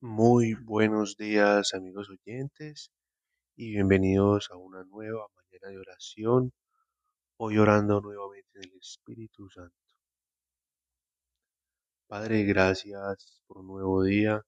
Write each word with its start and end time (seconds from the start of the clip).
Muy 0.00 0.54
buenos 0.54 1.16
días 1.16 1.74
amigos 1.74 2.08
oyentes 2.08 2.92
y 3.56 3.70
bienvenidos 3.72 4.48
a 4.52 4.56
una 4.56 4.84
nueva 4.84 5.26
mañana 5.34 5.70
de 5.70 5.78
oración, 5.78 6.52
hoy 7.36 7.58
orando 7.58 8.00
nuevamente 8.00 8.60
en 8.60 8.70
el 8.70 8.78
Espíritu 8.78 9.50
Santo. 9.50 9.74
Padre, 12.06 12.44
gracias 12.44 13.42
por 13.48 13.58
un 13.58 13.66
nuevo 13.66 14.04
día, 14.04 14.40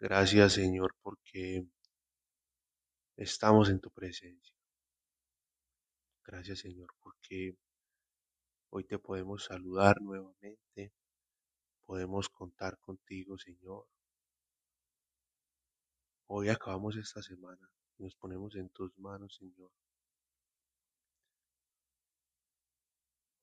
gracias 0.00 0.54
Señor 0.54 0.96
porque 1.02 1.64
estamos 3.16 3.70
en 3.70 3.78
tu 3.78 3.92
presencia. 3.92 4.56
Gracias 6.24 6.58
Señor 6.58 6.88
porque 6.98 7.54
hoy 8.70 8.82
te 8.82 8.98
podemos 8.98 9.44
saludar 9.44 10.02
nuevamente, 10.02 10.92
podemos 11.86 12.28
contar 12.28 12.76
contigo 12.80 13.38
Señor 13.38 13.86
Hoy 16.34 16.48
acabamos 16.48 16.96
esta 16.96 17.22
semana 17.22 17.70
y 17.98 18.04
nos 18.04 18.14
ponemos 18.14 18.56
en 18.56 18.70
tus 18.70 18.98
manos, 18.98 19.36
Señor. 19.36 19.70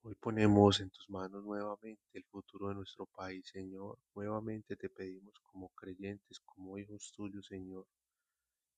Hoy 0.01 0.15
ponemos 0.15 0.79
en 0.79 0.89
tus 0.89 1.07
manos 1.07 1.43
nuevamente 1.43 2.01
el 2.13 2.23
futuro 2.23 2.69
de 2.69 2.73
nuestro 2.73 3.05
país, 3.05 3.47
Señor. 3.47 3.99
Nuevamente 4.15 4.75
te 4.75 4.89
pedimos 4.89 5.39
como 5.51 5.69
creyentes, 5.75 6.39
como 6.39 6.79
hijos 6.79 7.13
tuyos, 7.15 7.45
Señor, 7.45 7.85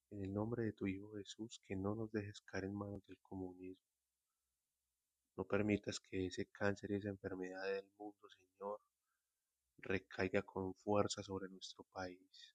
en 0.09 0.25
el 0.25 0.33
nombre 0.33 0.63
de 0.65 0.73
tu 0.73 0.87
Hijo 0.87 1.13
Jesús, 1.13 1.61
que 1.65 1.77
no 1.77 1.95
nos 1.95 2.11
dejes 2.11 2.41
caer 2.41 2.65
en 2.65 2.75
manos 2.75 3.07
del 3.07 3.17
comunismo. 3.19 3.95
No 5.37 5.45
permitas 5.45 6.01
que 6.01 6.25
ese 6.25 6.47
cáncer 6.47 6.91
y 6.91 6.95
esa 6.95 7.07
enfermedad 7.07 7.63
del 7.63 7.85
mundo, 7.97 8.27
Señor, 8.29 8.81
recaiga 9.77 10.41
con 10.41 10.73
fuerza 10.73 11.23
sobre 11.23 11.47
nuestro 11.47 11.85
país. 11.93 12.53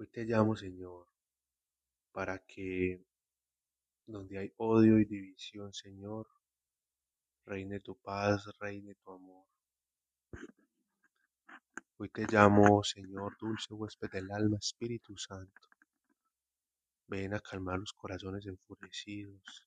Hoy 0.00 0.06
te 0.06 0.24
llamo, 0.24 0.54
Señor, 0.54 1.08
para 2.12 2.38
que 2.38 3.04
donde 4.06 4.38
hay 4.38 4.52
odio 4.58 5.00
y 5.00 5.04
división, 5.04 5.72
Señor, 5.74 6.28
reine 7.44 7.80
tu 7.80 7.96
paz, 7.96 8.44
reine 8.60 8.94
tu 8.94 9.10
amor. 9.10 9.44
Hoy 11.96 12.08
te 12.10 12.26
llamo, 12.30 12.84
Señor, 12.84 13.36
dulce 13.40 13.74
huésped 13.74 14.08
del 14.12 14.30
alma, 14.30 14.58
Espíritu 14.58 15.16
Santo. 15.16 15.62
Ven 17.08 17.34
a 17.34 17.40
calmar 17.40 17.80
los 17.80 17.92
corazones 17.92 18.46
enfurecidos. 18.46 19.66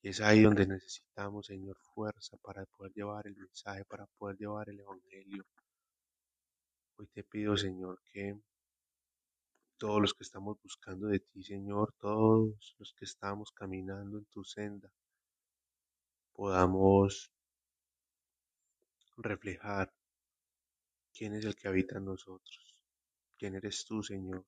Y 0.00 0.08
es 0.08 0.20
ahí 0.22 0.44
donde 0.44 0.66
necesitamos, 0.66 1.44
Señor, 1.44 1.76
fuerza 1.94 2.38
para 2.38 2.64
poder 2.64 2.94
llevar 2.94 3.26
el 3.26 3.36
mensaje, 3.36 3.84
para 3.84 4.06
poder 4.16 4.38
llevar 4.38 4.70
el 4.70 4.80
Evangelio. 4.80 5.44
Hoy 7.00 7.06
te 7.06 7.24
pido, 7.24 7.56
Señor, 7.56 7.98
que 8.12 8.38
todos 9.78 10.02
los 10.02 10.12
que 10.12 10.22
estamos 10.22 10.60
buscando 10.62 11.06
de 11.06 11.20
ti, 11.20 11.42
Señor, 11.42 11.94
todos 11.98 12.74
los 12.78 12.92
que 12.92 13.06
estamos 13.06 13.52
caminando 13.52 14.18
en 14.18 14.26
tu 14.26 14.44
senda, 14.44 14.92
podamos 16.34 17.32
reflejar 19.16 19.90
quién 21.14 21.36
es 21.36 21.46
el 21.46 21.56
que 21.56 21.68
habita 21.68 21.96
en 21.96 22.04
nosotros, 22.04 22.84
quién 23.38 23.54
eres 23.54 23.82
tú, 23.86 24.02
Señor. 24.02 24.44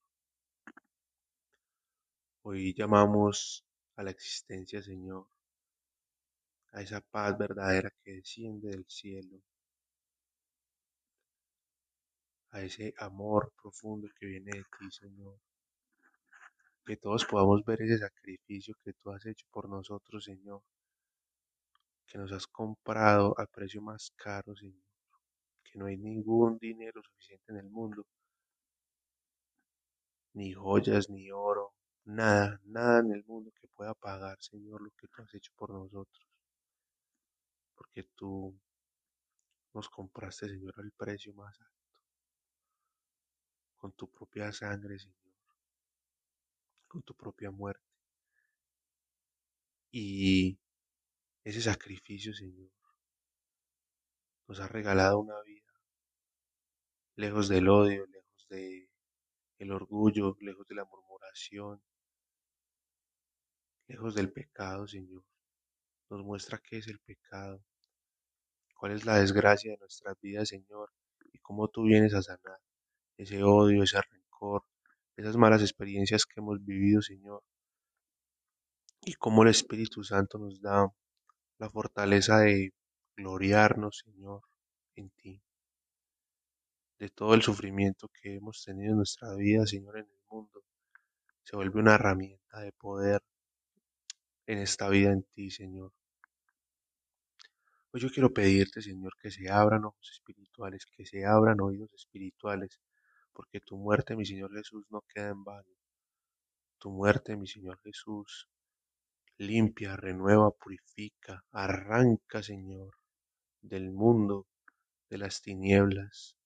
Hoy 2.42 2.74
llamamos 2.74 3.64
a 3.96 4.02
la 4.02 4.10
existencia, 4.10 4.82
Señor, 4.82 5.26
a 6.72 6.82
esa 6.82 7.00
paz 7.00 7.38
verdadera 7.38 7.90
que 8.04 8.12
desciende 8.12 8.68
del 8.68 8.84
cielo, 8.90 9.40
a 12.52 12.60
ese 12.60 12.94
amor 12.98 13.52
profundo 13.60 14.08
que 14.16 14.26
viene 14.26 14.50
de 14.52 14.64
ti, 14.78 14.90
Señor. 14.90 15.38
Que 16.84 16.96
todos 16.96 17.24
podamos 17.24 17.64
ver 17.64 17.80
ese 17.82 17.98
sacrificio 17.98 18.74
que 18.84 18.92
tú 18.92 19.10
has 19.10 19.24
hecho 19.24 19.46
por 19.50 19.68
nosotros, 19.68 20.24
Señor. 20.24 20.62
Que 22.06 22.18
nos 22.18 22.30
has 22.32 22.46
comprado 22.46 23.34
al 23.38 23.48
precio 23.48 23.80
más 23.80 24.12
caro, 24.16 24.54
Señor. 24.54 24.84
Que 25.64 25.78
no 25.78 25.86
hay 25.86 25.96
ningún 25.96 26.58
dinero 26.58 27.00
suficiente 27.02 27.52
en 27.52 27.58
el 27.58 27.70
mundo. 27.70 28.06
Ni 30.34 30.52
joyas, 30.52 31.08
ni 31.08 31.30
oro, 31.30 31.72
nada, 32.04 32.60
nada 32.64 33.00
en 33.00 33.12
el 33.12 33.24
mundo 33.24 33.50
que 33.58 33.68
pueda 33.68 33.94
pagar, 33.94 34.36
Señor, 34.40 34.82
lo 34.82 34.90
que 34.90 35.08
tú 35.08 35.22
has 35.22 35.34
hecho 35.34 35.52
por 35.56 35.70
nosotros. 35.70 36.26
Porque 37.74 38.04
tú 38.14 38.58
nos 39.74 39.88
compraste, 39.88 40.48
Señor, 40.48 40.74
al 40.76 40.92
precio 40.92 41.32
más 41.34 41.58
alto 41.60 41.81
con 43.82 43.90
tu 43.94 44.08
propia 44.08 44.52
sangre, 44.52 44.96
Señor, 44.96 45.34
con 46.86 47.02
tu 47.02 47.16
propia 47.16 47.50
muerte. 47.50 47.82
Y 49.90 50.56
ese 51.42 51.60
sacrificio, 51.60 52.32
Señor, 52.32 52.70
nos 54.46 54.60
ha 54.60 54.68
regalado 54.68 55.18
una 55.18 55.40
vida 55.42 55.72
lejos 57.16 57.48
del 57.48 57.68
odio, 57.68 58.06
lejos 58.06 58.46
del 58.50 58.88
el 59.58 59.72
orgullo, 59.72 60.36
lejos 60.40 60.66
de 60.68 60.76
la 60.76 60.84
murmuración, 60.84 61.82
lejos 63.88 64.14
del 64.14 64.32
pecado, 64.32 64.86
Señor. 64.86 65.24
Nos 66.08 66.22
muestra 66.22 66.62
qué 66.62 66.78
es 66.78 66.86
el 66.86 67.00
pecado, 67.00 67.64
cuál 68.76 68.92
es 68.92 69.04
la 69.04 69.16
desgracia 69.18 69.72
de 69.72 69.78
nuestras 69.78 70.20
vidas, 70.20 70.50
Señor, 70.50 70.92
y 71.32 71.40
cómo 71.40 71.66
tú 71.66 71.82
vienes 71.82 72.14
a 72.14 72.22
sanar 72.22 72.60
ese 73.16 73.42
odio, 73.42 73.82
ese 73.82 74.00
rencor, 74.00 74.64
esas 75.16 75.36
malas 75.36 75.62
experiencias 75.62 76.26
que 76.26 76.40
hemos 76.40 76.64
vivido, 76.64 77.02
Señor. 77.02 77.42
Y 79.02 79.14
cómo 79.14 79.42
el 79.42 79.48
Espíritu 79.50 80.04
Santo 80.04 80.38
nos 80.38 80.60
da 80.60 80.86
la 81.58 81.70
fortaleza 81.70 82.38
de 82.38 82.72
gloriarnos, 83.16 84.02
Señor, 84.04 84.42
en 84.96 85.10
ti. 85.10 85.42
De 86.98 87.08
todo 87.08 87.34
el 87.34 87.42
sufrimiento 87.42 88.08
que 88.08 88.36
hemos 88.36 88.62
tenido 88.64 88.92
en 88.92 88.96
nuestra 88.98 89.34
vida, 89.34 89.66
Señor, 89.66 89.98
en 89.98 90.06
el 90.06 90.20
mundo, 90.30 90.62
se 91.42 91.56
vuelve 91.56 91.80
una 91.80 91.94
herramienta 91.94 92.60
de 92.60 92.72
poder 92.72 93.22
en 94.46 94.58
esta 94.58 94.88
vida 94.88 95.10
en 95.10 95.24
ti, 95.34 95.50
Señor. 95.50 95.92
Hoy 97.92 98.00
yo 98.00 98.08
quiero 98.08 98.32
pedirte, 98.32 98.80
Señor, 98.80 99.12
que 99.20 99.30
se 99.30 99.50
abran 99.50 99.84
ojos 99.84 100.10
espirituales, 100.12 100.86
que 100.86 101.04
se 101.04 101.26
abran 101.26 101.60
oídos 101.60 101.92
espirituales 101.92 102.80
porque 103.32 103.60
tu 103.60 103.76
muerte, 103.76 104.16
mi 104.16 104.26
Señor 104.26 104.52
Jesús, 104.52 104.84
no 104.90 105.02
queda 105.02 105.30
en 105.30 105.44
vano. 105.44 105.70
Tu 106.78 106.90
muerte, 106.90 107.36
mi 107.36 107.46
Señor 107.46 107.80
Jesús, 107.82 108.48
limpia, 109.38 109.96
renueva, 109.96 110.50
purifica, 110.50 111.44
arranca, 111.52 112.42
Señor, 112.42 112.94
del 113.60 113.90
mundo, 113.90 114.46
de 115.08 115.18
las 115.18 115.42
tinieblas, 115.42 116.36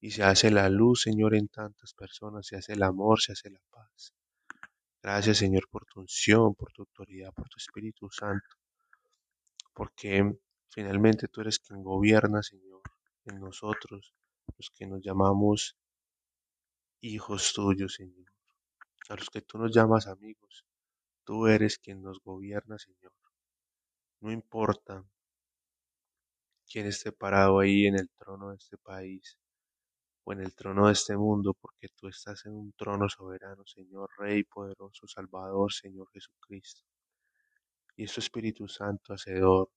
y 0.00 0.10
se 0.10 0.22
hace 0.22 0.50
la 0.50 0.68
luz, 0.68 1.02
Señor, 1.02 1.34
en 1.34 1.48
tantas 1.48 1.94
personas, 1.94 2.46
se 2.46 2.56
hace 2.56 2.74
el 2.74 2.82
amor, 2.82 3.20
se 3.20 3.32
hace 3.32 3.50
la 3.50 3.60
paz. 3.70 4.14
Gracias, 5.02 5.38
Señor, 5.38 5.68
por 5.70 5.84
tu 5.86 6.00
unción, 6.00 6.54
por 6.54 6.72
tu 6.72 6.82
autoridad, 6.82 7.32
por 7.32 7.48
tu 7.48 7.58
Espíritu 7.58 8.10
Santo, 8.10 8.56
porque 9.72 10.36
finalmente 10.68 11.28
tú 11.28 11.40
eres 11.42 11.58
quien 11.58 11.82
gobierna, 11.82 12.42
Señor, 12.42 12.82
en 13.24 13.40
nosotros, 13.40 14.14
los 14.56 14.70
que 14.70 14.86
nos 14.86 15.00
llamamos 15.02 15.76
hijos 17.00 17.52
tuyos, 17.52 17.94
Señor, 17.94 18.26
a 19.08 19.16
los 19.16 19.30
que 19.30 19.42
tú 19.42 19.58
nos 19.58 19.74
llamas 19.74 20.06
amigos. 20.06 20.64
Tú 21.24 21.46
eres 21.46 21.78
quien 21.78 22.02
nos 22.02 22.20
gobierna, 22.20 22.78
Señor. 22.78 23.12
No 24.20 24.32
importa 24.32 25.04
quién 26.68 26.86
esté 26.86 27.12
parado 27.12 27.60
ahí 27.60 27.86
en 27.86 27.96
el 27.96 28.10
trono 28.10 28.50
de 28.50 28.56
este 28.56 28.76
país 28.78 29.38
o 30.24 30.32
en 30.32 30.40
el 30.40 30.54
trono 30.54 30.86
de 30.86 30.92
este 30.92 31.16
mundo, 31.16 31.54
porque 31.54 31.88
tú 31.94 32.08
estás 32.08 32.44
en 32.46 32.52
un 32.52 32.72
trono 32.72 33.08
soberano, 33.08 33.64
Señor, 33.66 34.10
Rey 34.18 34.42
poderoso, 34.44 35.06
Salvador, 35.06 35.72
Señor 35.72 36.08
Jesucristo. 36.12 36.82
Y 37.96 38.04
es 38.04 38.18
Espíritu 38.18 38.66
Santo, 38.68 39.14
Hacedor, 39.14 39.70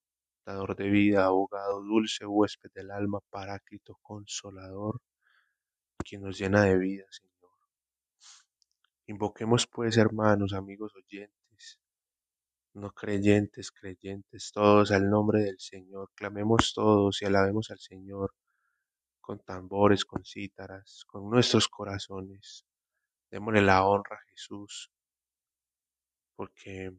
dador 0.45 0.75
de 0.75 0.89
vida, 0.89 1.25
abogado, 1.25 1.81
dulce 1.83 2.25
huésped 2.25 2.72
del 2.74 2.92
alma, 2.92 3.19
paráclito, 3.30 3.98
consolador, 4.01 5.00
quien 6.04 6.22
nos 6.22 6.38
llena 6.38 6.63
de 6.63 6.78
vida, 6.78 7.06
Señor. 7.10 7.30
Invoquemos 9.07 9.68
pues, 9.68 9.98
hermanos, 9.98 10.54
amigos 10.54 10.94
oyentes, 10.96 11.80
no 12.74 12.92
creyentes, 12.92 13.72
creyentes, 13.72 14.51
todos 14.54 14.92
al 14.92 15.10
nombre 15.10 15.42
del 15.42 15.60
Señor. 15.60 16.12
Clamemos 16.16 16.74
todos 16.74 17.22
y 17.22 17.25
alabemos 17.25 17.72
al 17.72 17.80
Señor 17.80 18.34
con 19.19 19.40
tambores, 19.40 20.06
con 20.06 20.24
cítaras, 20.25 21.04
con 21.07 21.30
nuestros 21.30 21.68
corazones. 21.68 22.66
Démosle 23.31 23.62
la 23.62 23.86
honra 23.86 24.16
a 24.16 24.30
Jesús, 24.30 24.92
porque 26.36 26.92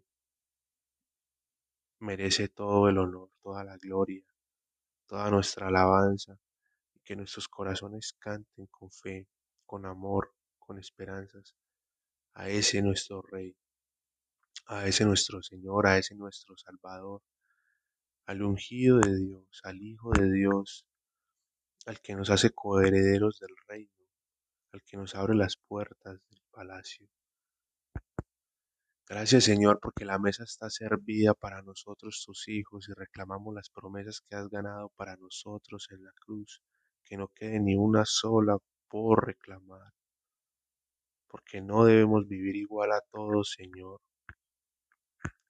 merece 2.01 2.49
todo 2.49 2.89
el 2.89 2.99
honor, 2.99 3.31
toda 3.43 3.65
la 3.65 3.77
gloria, 3.79 4.25
toda 5.07 5.31
nuestra 5.31 5.69
alabanza. 5.69 6.39
Que 7.05 7.17
nuestros 7.17 7.49
corazones 7.49 8.15
canten 8.19 8.67
con 8.67 8.91
fe, 8.91 9.29
con 9.67 9.87
amor, 9.87 10.35
con 10.59 10.79
esperanzas 10.79 11.55
a 12.35 12.49
ese 12.49 12.83
nuestro 12.83 13.23
Rey, 13.23 13.57
a 14.67 14.87
ese 14.87 15.05
nuestro 15.05 15.43
Señor, 15.43 15.87
a 15.87 15.99
ese 15.99 16.15
nuestro 16.15 16.57
Salvador, 16.57 17.23
al 18.27 18.43
ungido 18.43 19.01
de 19.01 19.17
Dios, 19.17 19.61
al 19.65 19.83
Hijo 19.83 20.13
de 20.13 20.31
Dios, 20.31 20.87
al 21.87 22.01
que 22.01 22.15
nos 22.15 22.31
hace 22.31 22.51
coherederos 22.51 23.41
del 23.41 23.55
reino, 23.67 24.07
al 24.73 24.83
que 24.83 24.97
nos 24.97 25.15
abre 25.15 25.35
las 25.35 25.57
puertas 25.57 26.21
del 26.31 26.43
palacio. 26.51 27.09
Gracias 29.09 29.43
Señor 29.43 29.81
porque 29.83 30.05
la 30.05 30.21
mesa 30.21 30.45
está 30.45 30.71
servida 30.71 31.35
para 31.35 31.63
nosotros 31.63 32.23
tus 32.25 32.47
hijos 32.47 32.89
y 32.89 32.93
reclamamos 32.93 33.53
las 33.53 33.69
promesas 33.69 34.21
que 34.21 34.37
has 34.37 34.49
ganado 34.49 34.91
para 34.91 35.17
nosotros 35.17 35.89
en 35.91 36.05
la 36.05 36.13
cruz, 36.13 36.63
que 37.05 37.17
no 37.17 37.29
quede 37.29 37.61
ni 37.61 37.77
una 37.77 38.05
sola 38.05 38.57
por 38.89 39.27
reclamar, 39.27 39.93
porque 41.29 41.61
no 41.61 41.85
debemos 41.85 42.27
vivir 42.27 42.57
igual 42.57 42.93
a 42.93 43.01
todos 43.11 43.53
Señor. 43.57 44.01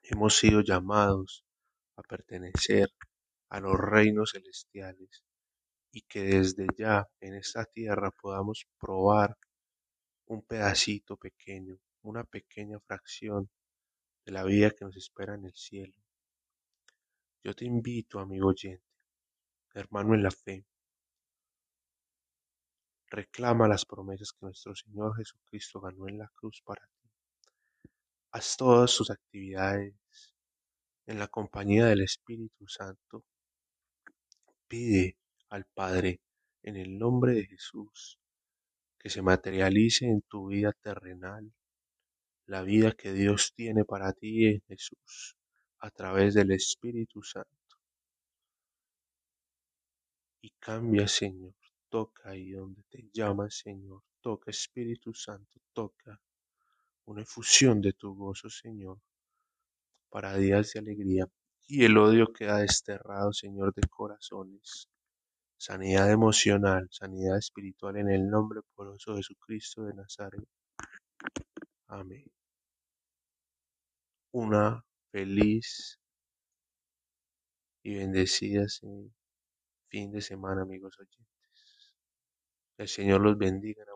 Hemos 0.02 0.36
sido 0.36 0.60
llamados 0.60 1.44
a 1.96 2.02
pertenecer 2.02 2.88
a 3.48 3.60
los 3.60 3.78
reinos 3.78 4.32
celestiales 4.32 5.24
y 5.92 6.02
que 6.02 6.22
desde 6.22 6.66
ya 6.76 7.06
en 7.20 7.34
esta 7.34 7.64
tierra 7.64 8.10
podamos 8.10 8.66
probar 8.78 9.36
un 10.26 10.42
pedacito 10.42 11.16
pequeño, 11.16 11.76
una 12.02 12.24
pequeña 12.24 12.78
fracción 12.80 13.50
de 14.24 14.32
la 14.32 14.44
vida 14.44 14.70
que 14.70 14.84
nos 14.84 14.96
espera 14.96 15.34
en 15.34 15.46
el 15.46 15.54
cielo. 15.54 15.94
Yo 17.42 17.54
te 17.54 17.64
invito, 17.64 18.20
amigo 18.20 18.48
oyente, 18.48 18.84
hermano 19.74 20.14
en 20.14 20.22
la 20.22 20.30
fe, 20.30 20.64
reclama 23.10 23.68
las 23.68 23.84
promesas 23.84 24.32
que 24.32 24.46
nuestro 24.46 24.74
Señor 24.74 25.16
Jesucristo 25.16 25.80
ganó 25.80 26.08
en 26.08 26.18
la 26.18 26.28
cruz 26.34 26.62
para 26.64 26.86
ti. 26.86 27.10
Haz 28.32 28.56
todas 28.56 28.90
sus 28.92 29.10
actividades 29.10 29.94
en 31.06 31.18
la 31.18 31.26
compañía 31.26 31.86
del 31.86 32.02
Espíritu 32.02 32.68
Santo. 32.68 33.24
Pide 34.68 35.16
al 35.48 35.64
Padre 35.74 36.20
en 36.62 36.76
el 36.76 36.98
nombre 36.98 37.32
de 37.34 37.46
Jesús 37.46 38.18
que 38.98 39.10
se 39.10 39.22
materialice 39.22 40.06
en 40.06 40.22
tu 40.22 40.48
vida 40.48 40.72
terrenal 40.72 41.52
la 42.46 42.62
vida 42.62 42.92
que 42.92 43.12
Dios 43.12 43.52
tiene 43.54 43.84
para 43.84 44.12
ti 44.12 44.46
en 44.46 44.60
Jesús 44.68 45.36
a 45.78 45.90
través 45.90 46.34
del 46.34 46.52
Espíritu 46.52 47.22
Santo. 47.22 47.48
Y 50.42 50.50
cambia, 50.58 51.08
Señor, 51.08 51.54
toca 51.90 52.30
ahí 52.30 52.52
donde 52.52 52.82
te 52.88 53.10
llamas, 53.12 53.58
Señor, 53.58 54.02
toca 54.22 54.50
Espíritu 54.50 55.12
Santo, 55.12 55.60
toca 55.74 56.18
una 57.04 57.22
efusión 57.22 57.82
de 57.82 57.92
tu 57.92 58.14
gozo, 58.14 58.48
Señor, 58.48 58.98
para 60.08 60.36
días 60.36 60.72
de 60.72 60.80
alegría. 60.80 61.26
Y 61.66 61.84
el 61.84 61.98
odio 61.98 62.32
queda 62.32 62.58
desterrado, 62.58 63.32
Señor, 63.32 63.74
de 63.74 63.86
corazones 63.88 64.88
sanidad 65.60 66.10
emocional, 66.10 66.88
sanidad 66.90 67.36
espiritual 67.36 67.98
en 67.98 68.08
el 68.08 68.30
nombre 68.30 68.62
poderoso 68.74 69.10
de 69.12 69.18
Jesucristo 69.18 69.82
de 69.84 69.92
Nazaret. 69.92 70.48
Amén. 71.88 72.24
Una 74.32 74.82
feliz 75.12 76.00
y 77.82 77.94
bendecida 77.96 78.64
fin 79.90 80.10
de 80.10 80.22
semana, 80.22 80.62
amigos 80.62 80.98
oyentes. 80.98 81.49
El 82.80 82.88
Señor 82.88 83.20
los 83.20 83.38
bendiga 83.38 83.84
en 83.84 83.90